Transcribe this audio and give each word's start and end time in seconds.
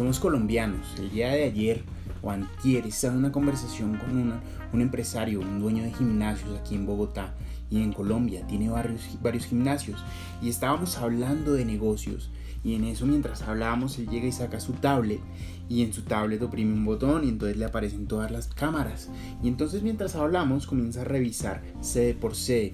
somos 0.00 0.18
colombianos. 0.18 0.94
El 0.96 1.10
día 1.10 1.28
de 1.28 1.44
ayer 1.44 1.82
o 2.22 2.30
antier 2.30 2.86
estaba 2.86 3.12
en 3.12 3.18
una 3.18 3.32
conversación 3.32 3.98
con 3.98 4.32
un 4.72 4.80
empresario, 4.80 5.40
un 5.40 5.60
dueño 5.60 5.82
de 5.84 5.92
gimnasios 5.92 6.58
aquí 6.58 6.74
en 6.74 6.86
Bogotá 6.86 7.34
y 7.68 7.82
en 7.82 7.92
Colombia. 7.92 8.46
Tiene 8.46 8.70
varios, 8.70 9.02
varios 9.20 9.44
gimnasios 9.44 10.02
y 10.40 10.48
estábamos 10.48 10.96
hablando 10.96 11.52
de 11.52 11.66
negocios. 11.66 12.30
Y 12.64 12.76
en 12.76 12.84
eso 12.84 13.04
mientras 13.04 13.42
hablábamos 13.42 13.98
él 13.98 14.08
llega 14.08 14.26
y 14.26 14.32
saca 14.32 14.58
su 14.58 14.72
tablet 14.72 15.20
y 15.68 15.82
en 15.82 15.92
su 15.92 16.00
tablet 16.00 16.40
oprime 16.40 16.72
un 16.72 16.86
botón 16.86 17.26
y 17.26 17.28
entonces 17.28 17.58
le 17.58 17.66
aparecen 17.66 18.06
todas 18.06 18.30
las 18.30 18.48
cámaras. 18.48 19.10
Y 19.42 19.48
entonces 19.48 19.82
mientras 19.82 20.14
hablamos 20.14 20.66
comienza 20.66 21.02
a 21.02 21.04
revisar 21.04 21.62
sede 21.82 22.14
por 22.14 22.36
sede. 22.36 22.72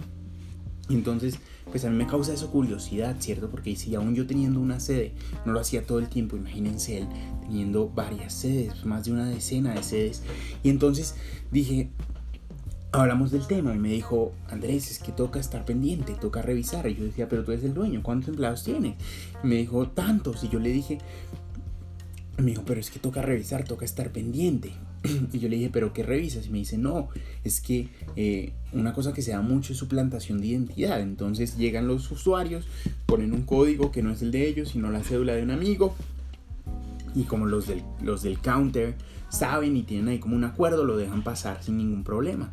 Y 0.88 0.94
entonces 0.94 1.40
pues 1.70 1.84
a 1.84 1.90
mí 1.90 1.96
me 1.96 2.06
causa 2.06 2.32
eso 2.32 2.50
curiosidad, 2.50 3.16
¿cierto? 3.18 3.50
Porque 3.50 3.76
si 3.76 3.94
aún 3.94 4.14
yo 4.14 4.26
teniendo 4.26 4.60
una 4.60 4.80
sede, 4.80 5.12
no 5.44 5.52
lo 5.52 5.60
hacía 5.60 5.84
todo 5.84 5.98
el 5.98 6.08
tiempo, 6.08 6.36
imagínense 6.36 6.98
él 6.98 7.08
teniendo 7.42 7.88
varias 7.88 8.32
sedes, 8.32 8.84
más 8.84 9.04
de 9.04 9.12
una 9.12 9.28
decena 9.28 9.74
de 9.74 9.82
sedes. 9.82 10.22
Y 10.62 10.70
entonces 10.70 11.14
dije, 11.50 11.90
hablamos 12.92 13.30
del 13.30 13.46
tema 13.46 13.74
y 13.74 13.78
me 13.78 13.90
dijo, 13.90 14.32
Andrés, 14.48 14.90
es 14.90 14.98
que 14.98 15.12
toca 15.12 15.40
estar 15.40 15.64
pendiente, 15.64 16.14
toca 16.14 16.42
revisar. 16.42 16.86
Y 16.88 16.96
yo 16.96 17.04
decía, 17.04 17.28
pero 17.28 17.44
tú 17.44 17.52
eres 17.52 17.64
el 17.64 17.74
dueño, 17.74 18.02
¿cuántos 18.02 18.28
empleados 18.28 18.64
tienes? 18.64 18.96
Y 19.42 19.46
me 19.46 19.56
dijo, 19.56 19.88
tantos. 19.88 20.44
Y 20.44 20.48
yo 20.48 20.58
le 20.58 20.70
dije, 20.70 20.98
me 22.38 22.50
dijo, 22.50 22.62
pero 22.66 22.80
es 22.80 22.90
que 22.90 22.98
toca 22.98 23.22
revisar, 23.22 23.64
toca 23.64 23.84
estar 23.84 24.10
pendiente. 24.10 24.72
Y 25.32 25.38
yo 25.38 25.48
le 25.48 25.56
dije, 25.56 25.70
¿pero 25.72 25.92
qué 25.92 26.02
revisas? 26.02 26.46
Y 26.46 26.50
me 26.50 26.58
dice, 26.58 26.78
no, 26.78 27.08
es 27.44 27.60
que 27.60 27.88
eh, 28.16 28.52
una 28.72 28.92
cosa 28.92 29.12
que 29.12 29.22
se 29.22 29.32
da 29.32 29.40
mucho 29.40 29.72
es 29.72 29.78
suplantación 29.78 30.40
de 30.40 30.48
identidad. 30.48 31.00
Entonces 31.00 31.56
llegan 31.56 31.88
los 31.88 32.10
usuarios, 32.10 32.66
ponen 33.06 33.32
un 33.32 33.42
código 33.42 33.90
que 33.90 34.02
no 34.02 34.10
es 34.10 34.22
el 34.22 34.30
de 34.30 34.46
ellos, 34.48 34.70
sino 34.70 34.90
la 34.90 35.02
cédula 35.02 35.34
de 35.34 35.42
un 35.42 35.50
amigo. 35.50 35.94
Y 37.14 37.24
como 37.24 37.46
los 37.46 37.66
del, 37.66 37.82
los 38.02 38.22
del 38.22 38.38
counter 38.38 38.94
saben 39.30 39.76
y 39.76 39.82
tienen 39.82 40.08
ahí 40.08 40.18
como 40.18 40.36
un 40.36 40.44
acuerdo, 40.44 40.84
lo 40.84 40.96
dejan 40.96 41.22
pasar 41.22 41.62
sin 41.62 41.78
ningún 41.78 42.04
problema. 42.04 42.52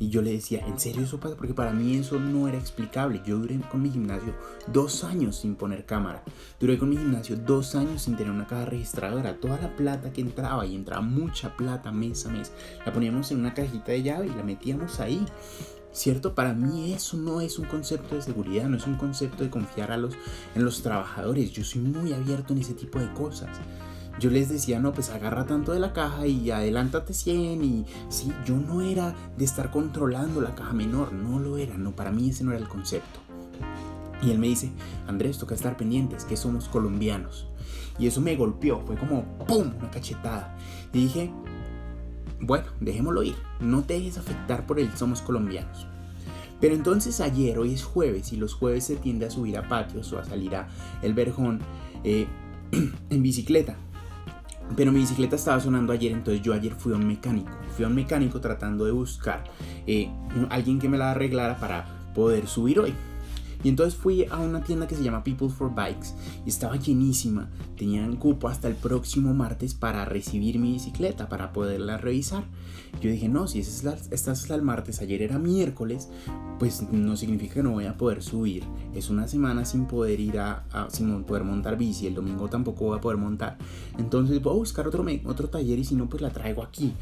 Y 0.00 0.08
yo 0.08 0.22
le 0.22 0.32
decía, 0.32 0.66
¿en 0.66 0.80
serio 0.80 1.02
eso 1.02 1.20
pasa? 1.20 1.36
Porque 1.36 1.52
para 1.52 1.72
mí 1.72 1.94
eso 1.94 2.18
no 2.18 2.48
era 2.48 2.56
explicable. 2.56 3.20
Yo 3.22 3.36
duré 3.36 3.60
con 3.60 3.82
mi 3.82 3.90
gimnasio 3.90 4.34
dos 4.66 5.04
años 5.04 5.36
sin 5.36 5.56
poner 5.56 5.84
cámara. 5.84 6.24
Duré 6.58 6.78
con 6.78 6.88
mi 6.88 6.96
gimnasio 6.96 7.36
dos 7.36 7.74
años 7.74 8.00
sin 8.00 8.16
tener 8.16 8.32
una 8.32 8.46
caja 8.46 8.64
registradora. 8.64 9.36
Toda 9.36 9.60
la 9.60 9.76
plata 9.76 10.10
que 10.10 10.22
entraba, 10.22 10.64
y 10.64 10.74
entraba 10.74 11.02
mucha 11.02 11.54
plata 11.54 11.92
mes 11.92 12.24
a 12.24 12.30
mes, 12.30 12.50
la 12.86 12.94
poníamos 12.94 13.30
en 13.30 13.40
una 13.40 13.52
cajita 13.52 13.92
de 13.92 14.02
llave 14.02 14.28
y 14.28 14.34
la 14.34 14.42
metíamos 14.42 15.00
ahí. 15.00 15.22
¿Cierto? 15.92 16.34
Para 16.34 16.54
mí 16.54 16.94
eso 16.94 17.18
no 17.18 17.42
es 17.42 17.58
un 17.58 17.66
concepto 17.66 18.14
de 18.14 18.22
seguridad, 18.22 18.70
no 18.70 18.78
es 18.78 18.86
un 18.86 18.94
concepto 18.94 19.44
de 19.44 19.50
confiar 19.50 19.92
a 19.92 19.98
los, 19.98 20.14
en 20.54 20.64
los 20.64 20.82
trabajadores. 20.82 21.52
Yo 21.52 21.62
soy 21.62 21.82
muy 21.82 22.14
abierto 22.14 22.54
en 22.54 22.60
ese 22.60 22.72
tipo 22.72 22.98
de 22.98 23.12
cosas 23.12 23.50
yo 24.18 24.30
les 24.30 24.48
decía, 24.48 24.80
no, 24.80 24.92
pues 24.92 25.10
agarra 25.10 25.46
tanto 25.46 25.72
de 25.72 25.80
la 25.80 25.92
caja 25.92 26.26
y 26.26 26.50
adelántate 26.50 27.14
100 27.14 27.64
y 27.64 27.86
sí, 28.08 28.32
yo 28.44 28.56
no 28.56 28.82
era 28.82 29.14
de 29.36 29.44
estar 29.44 29.70
controlando 29.70 30.40
la 30.40 30.54
caja 30.54 30.72
menor, 30.72 31.12
no 31.12 31.38
lo 31.38 31.56
era, 31.56 31.78
no, 31.78 31.92
para 31.92 32.10
mí 32.10 32.30
ese 32.30 32.44
no 32.44 32.52
era 32.52 32.60
el 32.60 32.68
concepto. 32.68 33.20
Y 34.22 34.30
él 34.30 34.38
me 34.38 34.48
dice, 34.48 34.70
Andrés, 35.06 35.38
toca 35.38 35.54
estar 35.54 35.76
pendientes, 35.76 36.24
que 36.24 36.36
somos 36.36 36.68
colombianos. 36.68 37.46
Y 37.98 38.06
eso 38.06 38.20
me 38.20 38.36
golpeó, 38.36 38.80
fue 38.80 38.96
como, 38.96 39.24
¡pum!, 39.46 39.72
una 39.78 39.90
cachetada. 39.90 40.56
Y 40.92 41.04
dije, 41.04 41.32
bueno, 42.40 42.66
dejémoslo 42.80 43.22
ir, 43.22 43.36
no 43.60 43.82
te 43.82 43.94
dejes 43.94 44.18
afectar 44.18 44.66
por 44.66 44.78
el 44.80 44.94
somos 44.96 45.22
colombianos. 45.22 45.86
Pero 46.60 46.74
entonces 46.74 47.20
ayer, 47.20 47.58
hoy 47.58 47.72
es 47.72 47.84
jueves, 47.84 48.32
y 48.32 48.36
los 48.36 48.54
jueves 48.54 48.84
se 48.84 48.96
tiende 48.96 49.26
a 49.26 49.30
subir 49.30 49.56
a 49.56 49.68
patios 49.68 50.12
o 50.12 50.18
a 50.18 50.24
salir 50.24 50.54
a 50.54 50.68
el 51.02 51.14
verjón 51.14 51.60
eh, 52.04 52.26
en 53.10 53.22
bicicleta. 53.22 53.76
Pero 54.76 54.92
mi 54.92 55.00
bicicleta 55.00 55.36
estaba 55.36 55.60
sonando 55.60 55.92
ayer, 55.92 56.12
entonces 56.12 56.42
yo 56.42 56.52
ayer 56.52 56.74
fui 56.74 56.92
a 56.92 56.96
un 56.96 57.06
mecánico. 57.06 57.50
Fui 57.76 57.84
a 57.84 57.88
un 57.88 57.94
mecánico 57.94 58.40
tratando 58.40 58.84
de 58.84 58.92
buscar 58.92 59.44
eh, 59.86 60.10
alguien 60.48 60.78
que 60.78 60.88
me 60.88 60.98
la 60.98 61.10
arreglara 61.10 61.58
para 61.58 61.86
poder 62.14 62.46
subir 62.46 62.80
hoy. 62.80 62.94
Y 63.62 63.68
entonces 63.68 63.98
fui 63.98 64.24
a 64.30 64.38
una 64.38 64.62
tienda 64.62 64.86
que 64.86 64.94
se 64.94 65.02
llama 65.02 65.22
People 65.22 65.48
for 65.48 65.74
Bikes 65.74 66.14
y 66.46 66.48
estaba 66.48 66.76
llenísima. 66.76 67.50
Tenían 67.76 68.16
cupo 68.16 68.48
hasta 68.48 68.68
el 68.68 68.74
próximo 68.74 69.34
martes 69.34 69.74
para 69.74 70.04
recibir 70.04 70.58
mi 70.58 70.72
bicicleta, 70.72 71.28
para 71.28 71.52
poderla 71.52 71.98
revisar. 71.98 72.44
Yo 73.00 73.10
dije, 73.10 73.28
no, 73.28 73.46
si 73.46 73.60
esta 73.60 74.32
es, 74.32 74.48
la, 74.48 74.54
el 74.54 74.62
martes, 74.62 75.00
ayer 75.00 75.22
era 75.22 75.38
miércoles, 75.38 76.08
pues 76.58 76.82
no 76.90 77.16
significa 77.16 77.54
que 77.54 77.62
no 77.62 77.72
voy 77.72 77.86
a 77.86 77.96
poder 77.96 78.22
subir. 78.22 78.64
Es 78.94 79.10
una 79.10 79.28
semana 79.28 79.64
sin 79.64 79.86
poder 79.86 80.20
ir 80.20 80.38
a, 80.38 80.64
sin 80.90 81.24
poder 81.24 81.44
montar 81.44 81.76
bici. 81.76 82.06
El 82.06 82.14
domingo 82.14 82.48
tampoco 82.48 82.86
voy 82.86 82.98
a 82.98 83.00
poder 83.00 83.18
montar. 83.18 83.58
Entonces 83.98 84.42
voy 84.42 84.54
a 84.54 84.56
buscar 84.56 84.88
otro, 84.88 85.04
otro 85.24 85.48
taller 85.48 85.78
y 85.78 85.84
si 85.84 85.94
no, 85.94 86.08
pues 86.08 86.22
la 86.22 86.30
traigo 86.30 86.62
aquí. 86.62 86.94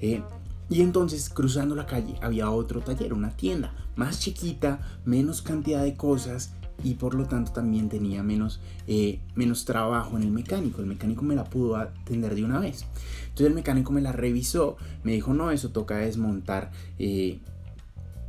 Eh, 0.00 0.22
y 0.68 0.80
entonces 0.82 1.28
cruzando 1.28 1.74
la 1.74 1.86
calle 1.86 2.16
había 2.22 2.50
otro 2.50 2.80
taller, 2.80 3.12
una 3.12 3.30
tienda 3.30 3.74
más 3.96 4.20
chiquita, 4.20 4.80
menos 5.04 5.42
cantidad 5.42 5.82
de 5.82 5.96
cosas 5.96 6.54
y 6.84 6.94
por 6.94 7.14
lo 7.14 7.26
tanto 7.26 7.52
también 7.52 7.88
tenía 7.88 8.22
menos, 8.22 8.60
eh, 8.86 9.20
menos 9.34 9.64
trabajo 9.64 10.16
en 10.16 10.24
el 10.24 10.30
mecánico. 10.30 10.80
El 10.80 10.86
mecánico 10.86 11.22
me 11.22 11.34
la 11.34 11.44
pudo 11.44 11.76
atender 11.76 12.34
de 12.34 12.44
una 12.44 12.58
vez. 12.58 12.84
Entonces 13.22 13.46
el 13.46 13.54
mecánico 13.54 13.92
me 13.92 14.00
la 14.00 14.12
revisó, 14.12 14.76
me 15.04 15.12
dijo, 15.12 15.34
no, 15.34 15.50
eso 15.50 15.70
toca 15.70 15.98
desmontar 15.98 16.70
eh, 16.98 17.38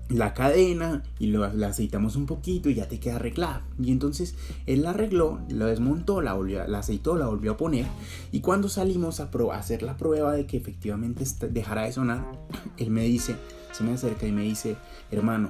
la 0.09 0.34
cadena 0.34 1.03
y 1.19 1.28
lo, 1.28 1.52
la 1.53 1.68
aceitamos 1.68 2.16
un 2.16 2.25
poquito 2.25 2.69
y 2.69 2.75
ya 2.75 2.88
te 2.88 3.00
queda 3.00 3.16
arreglada. 3.16 3.66
Y 3.81 3.91
entonces 3.91 4.36
él 4.66 4.84
la 4.84 4.91
arregló, 4.91 5.41
lo 5.50 5.66
desmontó, 5.66 6.22
la, 6.22 6.34
volvió, 6.34 6.66
la 6.68 6.80
aceitó, 6.80 7.16
la 7.16 7.28
volvió 7.28 7.53
a 7.53 7.58
poner. 7.58 7.86
Y 8.31 8.42
cuando 8.42 8.69
salimos 8.69 9.19
a, 9.19 9.30
hacer 9.53 9.84
la 9.84 9.97
prueba 9.97 10.34
de 10.34 10.46
que 10.46 10.58
efectivamente 10.58 11.25
dejara 11.50 11.84
de 11.84 11.92
sonar, 11.92 12.25
él 12.78 12.90
me 12.90 13.03
dice, 13.03 13.36
se 13.72 13.84
me 13.84 13.94
acerca 13.94 14.28
y 14.28 14.31
me 14.31 14.44
dice, 14.44 14.75
hermano, 15.12 15.50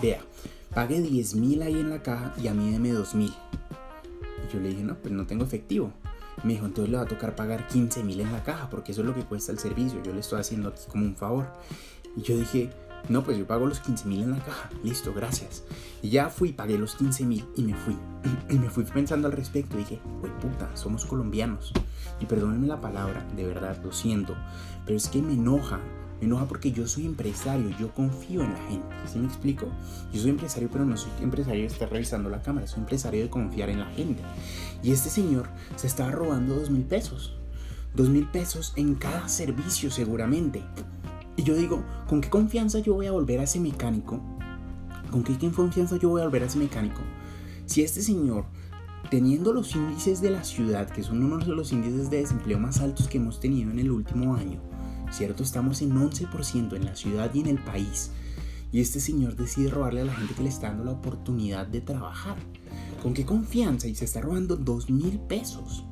vea, 0.00 0.20
pague 0.74 1.00
10 1.00 1.34
mil 1.36 1.62
ahí 1.62 1.74
en 1.74 1.90
la 1.90 2.02
caja 2.02 2.34
y 2.42 2.48
a 2.48 2.54
mí 2.54 2.70
deme 2.70 2.92
2 2.92 3.14
mil. 3.14 3.32
Y 4.48 4.52
yo 4.52 4.60
le 4.60 4.68
dije, 4.70 4.82
no, 4.82 4.96
pues 4.96 5.12
no 5.12 5.26
tengo 5.26 5.44
efectivo. 5.44 5.92
Me 6.42 6.54
dijo, 6.54 6.66
entonces 6.66 6.90
le 6.90 6.98
va 6.98 7.04
a 7.04 7.08
tocar 7.08 7.34
pagar 7.36 7.66
15 7.68 8.02
mil 8.02 8.20
en 8.20 8.30
la 8.32 8.42
caja 8.42 8.68
porque 8.68 8.92
eso 8.92 9.00
es 9.00 9.06
lo 9.06 9.14
que 9.14 9.22
cuesta 9.22 9.50
el 9.52 9.58
servicio. 9.58 10.02
Yo 10.02 10.12
le 10.12 10.20
estoy 10.20 10.40
haciendo 10.40 10.68
aquí 10.68 10.82
como 10.88 11.04
un 11.04 11.16
favor. 11.16 11.46
Y 12.16 12.22
yo 12.22 12.36
dije, 12.36 12.70
no, 13.08 13.22
pues 13.22 13.36
yo 13.36 13.46
pago 13.46 13.66
los 13.66 13.80
15 13.80 14.08
mil 14.08 14.22
en 14.22 14.30
la 14.30 14.38
caja. 14.38 14.70
Listo, 14.82 15.12
gracias. 15.12 15.62
Y 16.02 16.08
ya 16.08 16.30
fui, 16.30 16.52
pagué 16.52 16.78
los 16.78 16.94
15 16.94 17.24
mil 17.26 17.44
y 17.54 17.62
me 17.62 17.74
fui. 17.74 17.96
y 18.50 18.58
me 18.58 18.70
fui 18.70 18.84
pensando 18.84 19.28
al 19.28 19.34
respecto. 19.34 19.76
dije, 19.76 20.00
güey 20.20 20.32
puta, 20.38 20.74
somos 20.74 21.04
colombianos. 21.04 21.72
Y 22.20 22.26
perdónenme 22.26 22.66
la 22.66 22.80
palabra, 22.80 23.26
de 23.36 23.44
verdad, 23.44 23.78
lo 23.84 23.92
siento. 23.92 24.34
Pero 24.86 24.96
es 24.96 25.08
que 25.08 25.20
me 25.20 25.34
enoja. 25.34 25.80
Me 26.20 26.26
enoja 26.26 26.46
porque 26.46 26.72
yo 26.72 26.86
soy 26.86 27.04
empresario, 27.04 27.68
yo 27.78 27.92
confío 27.92 28.42
en 28.42 28.52
la 28.52 28.60
gente. 28.68 28.86
¿Sí 29.12 29.18
me 29.18 29.26
explico? 29.26 29.66
Yo 30.12 30.22
soy 30.22 30.30
empresario, 30.30 30.70
pero 30.72 30.86
no 30.86 30.96
soy 30.96 31.10
empresario 31.20 31.62
de 31.62 31.66
estar 31.66 31.90
revisando 31.90 32.30
la 32.30 32.40
cámara. 32.40 32.66
Soy 32.66 32.80
empresario 32.80 33.22
de 33.22 33.28
confiar 33.28 33.68
en 33.68 33.80
la 33.80 33.86
gente. 33.86 34.22
Y 34.82 34.92
este 34.92 35.10
señor 35.10 35.48
se 35.76 35.88
estaba 35.88 36.10
robando 36.10 36.54
dos 36.54 36.70
mil 36.70 36.84
pesos. 36.84 37.36
Dos 37.94 38.08
mil 38.08 38.26
pesos 38.28 38.72
en 38.76 38.94
cada 38.94 39.28
servicio 39.28 39.90
seguramente. 39.90 40.62
Y 41.36 41.42
yo 41.42 41.56
digo, 41.56 41.82
¿con 42.08 42.20
qué 42.20 42.30
confianza 42.30 42.78
yo 42.78 42.94
voy 42.94 43.06
a 43.06 43.12
volver 43.12 43.40
a 43.40 43.44
ese 43.44 43.58
mecánico? 43.58 44.20
¿Con 45.10 45.24
qué 45.24 45.36
confianza 45.50 45.96
yo 45.96 46.10
voy 46.10 46.20
a 46.20 46.24
volver 46.24 46.44
a 46.44 46.46
ese 46.46 46.58
mecánico? 46.58 47.00
Si 47.66 47.82
este 47.82 48.02
señor, 48.02 48.44
teniendo 49.10 49.52
los 49.52 49.74
índices 49.74 50.20
de 50.20 50.30
la 50.30 50.44
ciudad, 50.44 50.88
que 50.88 51.02
son 51.02 51.24
uno 51.24 51.38
de 51.38 51.46
los 51.46 51.72
índices 51.72 52.10
de 52.10 52.18
desempleo 52.18 52.58
más 52.58 52.80
altos 52.80 53.08
que 53.08 53.18
hemos 53.18 53.40
tenido 53.40 53.70
en 53.70 53.80
el 53.80 53.90
último 53.90 54.36
año, 54.36 54.60
¿cierto? 55.10 55.42
Estamos 55.42 55.82
en 55.82 55.94
11% 55.94 56.76
en 56.76 56.84
la 56.84 56.94
ciudad 56.94 57.32
y 57.34 57.40
en 57.40 57.46
el 57.46 57.58
país. 57.58 58.10
Y 58.70 58.80
este 58.80 59.00
señor 59.00 59.36
decide 59.36 59.70
robarle 59.70 60.00
a 60.02 60.04
la 60.04 60.14
gente 60.14 60.34
que 60.34 60.42
le 60.42 60.48
está 60.48 60.68
dando 60.68 60.84
la 60.84 60.92
oportunidad 60.92 61.66
de 61.66 61.80
trabajar. 61.80 62.36
¿Con 63.02 63.14
qué 63.14 63.24
confianza? 63.24 63.86
Y 63.86 63.94
se 63.94 64.04
está 64.04 64.20
robando 64.20 64.56
dos 64.56 64.90
mil 64.90 65.20
pesos. 65.20 65.84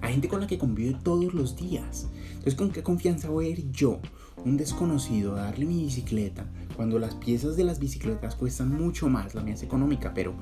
A 0.00 0.08
gente 0.08 0.28
con 0.28 0.40
la 0.40 0.46
que 0.46 0.58
convive 0.58 0.96
todos 1.02 1.34
los 1.34 1.56
días. 1.56 2.06
Entonces, 2.28 2.54
¿con 2.54 2.70
qué 2.70 2.82
confianza 2.82 3.28
voy 3.28 3.46
a 3.46 3.50
ir 3.50 3.70
yo 3.70 4.00
un 4.44 4.56
desconocido 4.56 5.36
a 5.36 5.42
darle 5.42 5.66
mi 5.66 5.84
bicicleta 5.84 6.46
cuando 6.80 6.98
las 6.98 7.14
piezas 7.14 7.56
de 7.56 7.64
las 7.64 7.78
bicicletas 7.78 8.34
cuestan 8.34 8.72
mucho 8.72 9.10
más, 9.10 9.34
la 9.34 9.42
mía 9.42 9.52
es 9.52 9.62
económica, 9.62 10.14
pero 10.14 10.34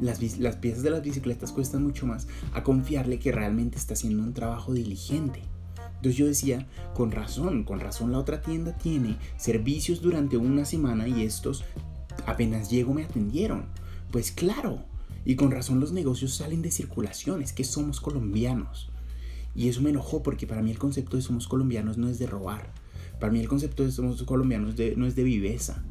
las, 0.00 0.18
piezas 0.56 0.82
de 0.82 0.90
las 0.90 1.02
bicicletas 1.02 1.52
cuestan 1.52 1.84
mucho 1.84 2.06
más, 2.06 2.26
a 2.54 2.64
confiarle 2.64 3.20
que 3.20 3.30
realmente 3.30 3.78
está 3.78 3.94
haciendo 3.94 4.24
un 4.24 4.34
trabajo 4.34 4.72
diligente. 4.72 5.42
Entonces 5.96 6.16
yo 6.16 6.26
decía, 6.26 6.66
con 6.92 7.12
razón, 7.12 7.62
con 7.62 7.78
razón 7.78 8.10
la 8.10 8.18
otra 8.18 8.40
tienda 8.40 8.76
tiene 8.76 9.16
servicios 9.36 10.02
durante 10.02 10.36
una 10.36 10.64
semana 10.64 11.06
y 11.06 11.22
estos 11.22 11.64
apenas 12.26 12.68
llego 12.68 12.92
me 12.92 13.04
atendieron. 13.04 13.66
Pues 14.10 14.32
claro, 14.32 14.82
y 15.24 15.36
con 15.36 15.52
razón 15.52 15.78
los 15.78 15.92
negocios 15.92 16.34
salen 16.34 16.62
de 16.62 16.72
circulación, 16.72 17.42
es 17.42 17.52
que 17.52 17.62
somos 17.62 18.00
colombianos. 18.00 18.90
Y 19.54 19.68
eso 19.68 19.82
me 19.82 19.90
enojó 19.90 20.22
porque 20.22 20.48
para 20.48 20.62
mí 20.62 20.72
el 20.72 20.78
concepto 20.78 21.16
de 21.16 21.22
somos 21.22 21.46
colombianos 21.46 21.96
no 21.96 22.08
es 22.08 22.18
de 22.18 22.26
robar, 22.26 22.72
para 23.18 23.32
mí 23.32 23.40
el 23.40 23.48
concepto 23.48 23.82
de 23.82 23.92
somos 23.92 24.22
colombianos 24.24 24.74
no 24.96 25.06
es 25.06 25.16
de 25.16 25.24
viveza. 25.24 25.82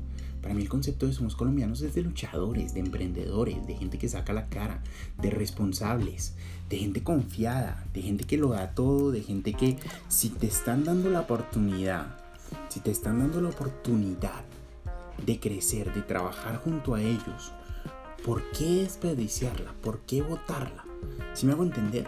Para 0.41 0.53
mí 0.53 0.61
el 0.61 0.69
concepto 0.69 1.07
de 1.07 1.13
somos 1.13 1.35
colombianos 1.35 1.81
es 1.81 1.95
de 1.95 2.03
luchadores, 2.03 2.75
de 2.75 2.81
emprendedores, 2.81 3.65
de 3.65 3.75
gente 3.75 3.97
que 3.97 4.07
saca 4.07 4.31
la 4.31 4.47
cara, 4.47 4.83
de 5.19 5.31
responsables, 5.31 6.35
de 6.69 6.77
gente 6.77 7.01
confiada, 7.01 7.83
de 7.93 8.03
gente 8.03 8.25
que 8.25 8.37
lo 8.37 8.49
da 8.49 8.75
todo, 8.75 9.11
de 9.11 9.23
gente 9.23 9.53
que 9.53 9.77
si 10.07 10.29
te 10.29 10.45
están 10.45 10.83
dando 10.83 11.09
la 11.09 11.21
oportunidad, 11.21 12.19
si 12.69 12.79
te 12.79 12.91
están 12.91 13.19
dando 13.19 13.41
la 13.41 13.49
oportunidad 13.49 14.43
de 15.25 15.39
crecer, 15.39 15.91
de 15.95 16.03
trabajar 16.03 16.61
junto 16.63 16.93
a 16.93 17.01
ellos, 17.01 17.51
¿por 18.23 18.43
qué 18.51 18.81
desperdiciarla? 18.83 19.73
¿Por 19.81 20.01
qué 20.01 20.21
votarla? 20.21 20.85
Si 21.33 21.47
me 21.47 21.53
hago 21.53 21.63
entender, 21.63 22.07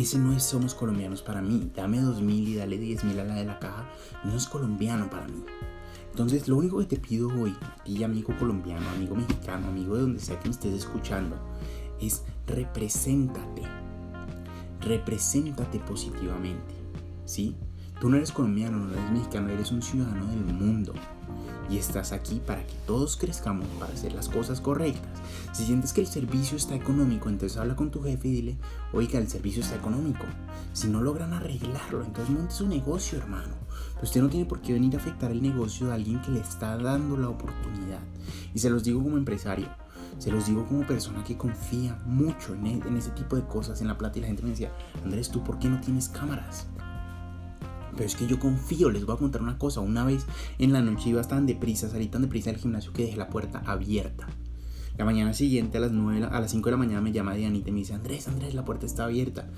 ese 0.00 0.18
no 0.18 0.32
es 0.32 0.44
somos 0.44 0.74
colombianos 0.74 1.22
para 1.22 1.42
mí. 1.42 1.70
Dame 1.74 2.00
dos 2.00 2.22
mil 2.22 2.46
y 2.48 2.54
dale 2.54 2.78
diez 2.78 3.02
mil 3.02 3.18
a 3.18 3.24
la 3.24 3.34
de 3.34 3.44
la 3.44 3.58
caja. 3.58 3.88
No 4.24 4.34
es 4.34 4.46
colombiano 4.46 5.10
para 5.10 5.26
mí. 5.26 5.44
Entonces, 6.10 6.48
lo 6.48 6.56
único 6.56 6.78
que 6.78 6.84
te 6.84 6.96
pido 6.96 7.28
hoy, 7.28 7.54
amigo 8.04 8.32
colombiano, 8.38 8.88
amigo 8.90 9.14
mexicano, 9.14 9.68
amigo 9.68 9.96
de 9.96 10.02
donde 10.02 10.20
sea 10.20 10.38
que 10.38 10.48
me 10.48 10.54
estés 10.54 10.74
escuchando, 10.74 11.36
es 12.00 12.24
represéntate. 12.46 13.62
Represéntate 14.80 15.80
positivamente. 15.80 16.74
¿Sí? 17.24 17.56
Tú 18.00 18.08
no 18.08 18.16
eres 18.16 18.32
colombiano, 18.32 18.78
no 18.78 18.92
eres 18.92 19.10
mexicano, 19.10 19.50
eres 19.50 19.72
un 19.72 19.82
ciudadano 19.82 20.26
del 20.26 20.54
mundo 20.54 20.94
y 21.68 21.78
estás 21.78 22.12
aquí 22.12 22.40
para 22.44 22.66
que 22.66 22.74
todos 22.86 23.16
crezcamos, 23.16 23.66
para 23.78 23.92
hacer 23.92 24.12
las 24.12 24.28
cosas 24.28 24.60
correctas. 24.60 25.10
Si 25.52 25.64
sientes 25.64 25.92
que 25.92 26.00
el 26.00 26.06
servicio 26.06 26.56
está 26.56 26.74
económico, 26.74 27.28
entonces 27.28 27.58
habla 27.58 27.76
con 27.76 27.90
tu 27.90 28.02
jefe 28.02 28.28
y 28.28 28.32
dile, 28.32 28.58
oiga, 28.92 29.18
el 29.18 29.28
servicio 29.28 29.62
está 29.62 29.76
económico. 29.76 30.24
Si 30.72 30.88
no 30.88 31.02
logran 31.02 31.32
arreglarlo, 31.32 32.04
entonces 32.04 32.34
monte 32.34 32.54
su 32.54 32.68
negocio, 32.68 33.18
hermano. 33.18 33.54
Pero 33.94 34.04
usted 34.04 34.22
no 34.22 34.28
tiene 34.28 34.46
por 34.46 34.60
qué 34.60 34.72
venir 34.72 34.94
a 34.94 34.98
afectar 34.98 35.30
el 35.30 35.42
negocio 35.42 35.88
de 35.88 35.94
alguien 35.94 36.22
que 36.22 36.30
le 36.30 36.40
está 36.40 36.76
dando 36.78 37.16
la 37.16 37.28
oportunidad. 37.28 38.00
Y 38.54 38.58
se 38.58 38.70
los 38.70 38.84
digo 38.84 39.02
como 39.02 39.16
empresario. 39.16 39.68
Se 40.18 40.32
los 40.32 40.46
digo 40.46 40.66
como 40.66 40.86
persona 40.86 41.22
que 41.22 41.36
confía 41.36 41.96
mucho 42.04 42.54
en, 42.54 42.66
e, 42.66 42.72
en 42.72 42.96
ese 42.96 43.10
tipo 43.10 43.36
de 43.36 43.46
cosas, 43.46 43.80
en 43.80 43.88
la 43.88 43.98
plata. 43.98 44.18
Y 44.18 44.22
la 44.22 44.28
gente 44.28 44.42
me 44.42 44.50
decía, 44.50 44.72
Andrés, 45.04 45.30
¿tú 45.30 45.44
por 45.44 45.58
qué 45.58 45.68
no 45.68 45.80
tienes 45.80 46.08
cámaras? 46.08 46.66
Pero 47.98 48.06
es 48.06 48.14
que 48.14 48.28
yo 48.28 48.38
confío, 48.38 48.90
les 48.90 49.04
voy 49.04 49.16
a 49.16 49.18
contar 49.18 49.42
una 49.42 49.58
cosa. 49.58 49.80
Una 49.80 50.04
vez 50.04 50.24
en 50.60 50.72
la 50.72 50.80
noche 50.80 51.08
iba 51.08 51.20
tan 51.24 51.46
deprisa, 51.46 51.88
salí 51.88 52.06
tan 52.06 52.22
deprisa 52.22 52.52
del 52.52 52.60
gimnasio 52.60 52.92
que 52.92 53.02
dejé 53.02 53.16
la 53.16 53.28
puerta 53.28 53.60
abierta. 53.66 54.28
La 54.96 55.04
mañana 55.04 55.34
siguiente 55.34 55.78
a 55.78 55.80
las 55.80 55.90
9, 55.90 56.28
a 56.30 56.40
las 56.40 56.52
5 56.52 56.64
de 56.64 56.70
la 56.70 56.76
mañana 56.76 57.00
me 57.00 57.10
llama 57.10 57.34
Dianita 57.34 57.70
y 57.70 57.72
me 57.72 57.80
dice, 57.80 57.94
Andrés, 57.94 58.28
Andrés, 58.28 58.54
la 58.54 58.64
puerta 58.64 58.86
está 58.86 59.04
abierta. 59.04 59.48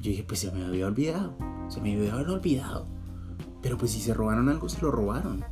Yo 0.00 0.10
dije, 0.10 0.24
pues 0.24 0.40
se 0.40 0.50
me 0.52 0.64
había 0.64 0.86
olvidado, 0.86 1.36
se 1.68 1.82
me 1.82 1.94
había 1.94 2.16
olvidado. 2.16 2.86
Pero 3.60 3.76
pues 3.76 3.90
si 3.90 4.00
se 4.00 4.14
robaron 4.14 4.48
algo, 4.48 4.70
se 4.70 4.80
lo 4.80 4.90
robaron, 4.90 5.44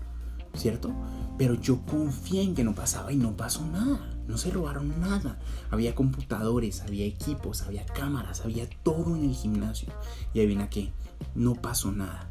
¿cierto? 0.55 0.95
Pero 1.37 1.53
yo 1.55 1.85
confié 1.85 2.43
en 2.43 2.55
que 2.55 2.65
no 2.65 2.75
pasaba 2.75 3.13
y 3.13 3.17
no 3.17 3.37
pasó 3.37 3.67
nada. 3.67 4.14
No 4.27 4.39
se 4.39 4.51
robaron 4.51 5.01
nada. 5.01 5.39
Había 5.71 5.95
computadores, 5.95 6.81
había 6.83 7.05
equipos, 7.05 7.63
había 7.63 7.85
cámaras, 7.85 8.41
había 8.41 8.69
todo 8.83 9.17
en 9.17 9.25
el 9.25 9.35
gimnasio. 9.35 9.89
Y 10.33 10.41
adivina 10.41 10.71
qué, 10.71 10.93
no 11.35 11.55
pasó 11.55 11.93
nada. 11.93 12.31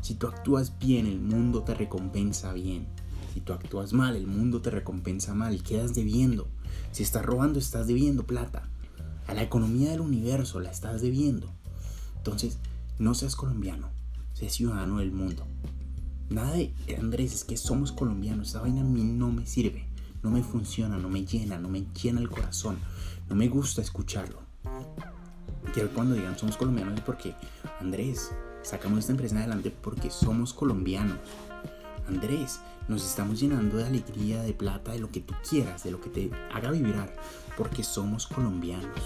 Si 0.00 0.14
tú 0.14 0.26
actúas 0.26 0.78
bien, 0.78 1.06
el 1.06 1.20
mundo 1.20 1.62
te 1.62 1.74
recompensa 1.74 2.52
bien. 2.52 2.86
Si 3.32 3.40
tú 3.40 3.52
actúas 3.52 3.92
mal, 3.92 4.14
el 4.14 4.26
mundo 4.26 4.60
te 4.60 4.70
recompensa 4.70 5.34
mal. 5.34 5.62
Quedas 5.62 5.94
debiendo. 5.94 6.46
Si 6.92 7.02
estás 7.02 7.24
robando, 7.24 7.58
estás 7.58 7.86
debiendo 7.86 8.24
plata. 8.24 8.68
A 9.26 9.34
la 9.34 9.42
economía 9.42 9.90
del 9.90 10.02
universo 10.02 10.60
la 10.60 10.70
estás 10.70 11.00
debiendo. 11.02 11.50
Entonces, 12.16 12.58
no 12.98 13.14
seas 13.14 13.34
colombiano. 13.34 13.88
Seas 14.34 14.52
ciudadano 14.52 14.98
del 14.98 15.10
mundo. 15.10 15.46
Nada 16.30 16.52
de 16.54 16.72
Andrés, 16.98 17.34
es 17.34 17.44
que 17.44 17.56
somos 17.56 17.90
colombianos. 17.90 18.50
Esa 18.50 18.60
vaina 18.60 18.82
a 18.82 18.84
mí 18.84 19.02
no 19.02 19.32
me 19.32 19.46
sirve. 19.46 19.88
No 20.24 20.30
me 20.30 20.42
funciona, 20.42 20.96
no 20.96 21.10
me 21.10 21.26
llena, 21.26 21.58
no 21.58 21.68
me 21.68 21.84
llena 21.92 22.18
el 22.18 22.30
corazón. 22.30 22.78
No 23.28 23.36
me 23.36 23.46
gusta 23.46 23.82
escucharlo. 23.82 24.40
Quiero 25.74 25.90
cuando 25.90 26.14
digan 26.14 26.38
somos 26.38 26.56
colombianos 26.56 26.94
es 26.94 27.00
porque, 27.02 27.34
Andrés, 27.78 28.32
sacamos 28.62 29.00
esta 29.00 29.12
empresa 29.12 29.36
adelante 29.36 29.70
porque 29.70 30.10
somos 30.10 30.54
colombianos. 30.54 31.18
Andrés, 32.08 32.60
nos 32.88 33.04
estamos 33.04 33.38
llenando 33.38 33.76
de 33.76 33.84
alegría, 33.84 34.42
de 34.42 34.54
plata, 34.54 34.92
de 34.92 34.98
lo 34.98 35.10
que 35.10 35.20
tú 35.20 35.34
quieras, 35.48 35.84
de 35.84 35.90
lo 35.90 36.00
que 36.00 36.08
te 36.08 36.30
haga 36.54 36.70
vibrar, 36.70 37.14
porque 37.58 37.84
somos 37.84 38.26
colombianos. 38.26 38.98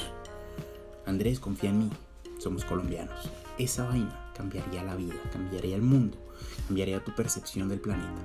Andrés, 1.05 1.41
confía 1.41 1.71
en 1.71 1.79
mí, 1.81 1.91
somos 2.38 2.64
colombianos. 2.64 3.29
Esa 3.59 3.85
vaina 3.88 4.31
cambiaría 4.37 4.85
la 4.85 4.94
vida, 4.94 5.17
cambiaría 5.32 5.75
el 5.75 5.82
mundo, 5.82 6.17
cambiaría 6.69 7.03
tu 7.03 7.12
percepción 7.17 7.69
del 7.69 7.81
planeta. 7.81 8.21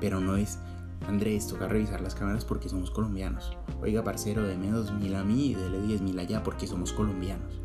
Pero 0.00 0.20
no 0.20 0.36
es, 0.36 0.58
Andrés, 1.06 1.46
toca 1.46 1.68
revisar 1.68 2.00
las 2.00 2.14
cámaras 2.14 2.44
porque 2.44 2.68
somos 2.68 2.90
colombianos. 2.90 3.56
Oiga, 3.80 4.04
parcero, 4.04 4.42
deme 4.42 4.70
mil 4.98 5.14
a 5.14 5.24
mí 5.24 5.46
y 5.46 5.54
dele 5.54 5.80
diez 5.80 6.02
mil 6.02 6.18
allá 6.18 6.42
porque 6.42 6.66
somos 6.66 6.92
colombianos. 6.92 7.60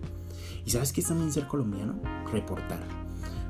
¿Y 0.65 0.71
sabes 0.71 0.93
qué 0.93 1.01
es 1.01 1.07
también 1.07 1.31
ser 1.31 1.47
colombiano? 1.47 1.95
Reportar. 2.31 2.79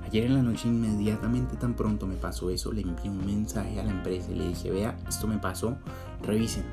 Ayer 0.04 0.26
en 0.26 0.36
la 0.36 0.42
noche 0.42 0.68
inmediatamente 0.68 1.58
tan 1.58 1.76
pronto 1.76 2.08
me 2.08 2.16
pasó 2.16 2.50
eso, 2.50 2.72
le 2.72 2.82
envié 2.82 3.10
un 3.10 3.26
mensaje 3.26 3.80
a 3.80 3.84
la 3.84 3.92
empresa 3.92 4.32
y 4.32 4.36
le 4.36 4.48
dije, 4.50 4.72
vea, 4.72 4.98
esto 5.08 5.28
me 5.28 5.38
pasó, 5.38 5.78
revisen. 6.22 6.66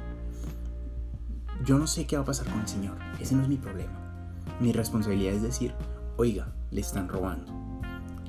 Yo 1.64 1.78
no 1.78 1.86
sé 1.86 2.06
qué 2.06 2.16
va 2.16 2.22
a 2.22 2.26
pasar 2.26 2.46
con 2.48 2.60
el 2.60 2.68
señor, 2.68 2.98
ese 3.18 3.34
no 3.34 3.42
es 3.42 3.48
mi 3.48 3.56
problema. 3.56 3.98
Mi 4.60 4.72
responsabilidad 4.72 5.34
es 5.34 5.42
decir, 5.42 5.74
oiga, 6.16 6.52
le 6.70 6.80
están 6.80 7.08
robando. 7.08 7.52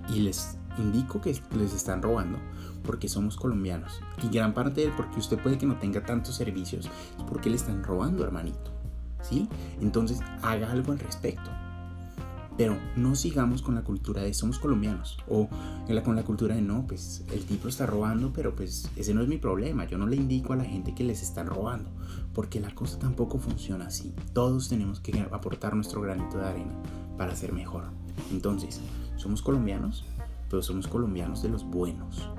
Y 0.09 0.21
les 0.21 0.57
indico 0.77 1.21
que 1.21 1.39
les 1.55 1.73
están 1.73 2.01
robando 2.01 2.37
porque 2.83 3.07
somos 3.07 3.37
colombianos. 3.37 4.01
Y 4.23 4.29
gran 4.29 4.53
parte 4.53 4.81
de 4.81 4.89
porque 4.89 5.19
usted 5.19 5.39
puede 5.41 5.57
que 5.57 5.65
no 5.65 5.77
tenga 5.77 6.05
tantos 6.05 6.35
servicios 6.35 6.85
es 6.85 7.23
porque 7.27 7.49
le 7.49 7.55
están 7.55 7.83
robando, 7.83 8.23
hermanito. 8.23 8.71
¿Sí? 9.21 9.47
Entonces 9.81 10.19
haga 10.41 10.71
algo 10.71 10.91
al 10.91 10.99
respecto. 10.99 11.49
Pero 12.57 12.77
no 12.95 13.15
sigamos 13.15 13.61
con 13.61 13.75
la 13.75 13.83
cultura 13.83 14.21
de 14.21 14.33
somos 14.33 14.59
colombianos 14.59 15.17
o 15.27 15.47
con 16.03 16.15
la 16.15 16.23
cultura 16.23 16.55
de 16.55 16.61
no, 16.61 16.85
pues 16.87 17.23
el 17.31 17.45
tipo 17.45 17.67
está 17.67 17.85
robando, 17.85 18.31
pero 18.33 18.55
pues 18.55 18.89
ese 18.95 19.13
no 19.13 19.21
es 19.21 19.27
mi 19.27 19.37
problema. 19.37 19.85
Yo 19.85 19.97
no 19.97 20.07
le 20.07 20.15
indico 20.15 20.53
a 20.53 20.55
la 20.55 20.63
gente 20.63 20.93
que 20.93 21.03
les 21.03 21.21
están 21.21 21.47
robando, 21.47 21.89
porque 22.33 22.59
la 22.59 22.73
cosa 22.73 22.99
tampoco 22.99 23.39
funciona 23.39 23.87
así. 23.87 24.13
Todos 24.33 24.69
tenemos 24.69 24.99
que 24.99 25.27
aportar 25.31 25.75
nuestro 25.75 26.01
granito 26.01 26.37
de 26.37 26.47
arena 26.47 26.73
para 27.17 27.35
ser 27.35 27.51
mejor. 27.51 27.85
Entonces, 28.31 28.79
somos 29.17 29.41
colombianos, 29.41 30.05
pero 30.51 30.61
somos 30.61 30.85
colombianos 30.85 31.41
de 31.41 31.49
los 31.49 31.63
buenos. 31.63 32.29